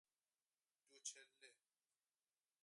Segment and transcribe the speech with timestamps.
[0.91, 1.49] دوچله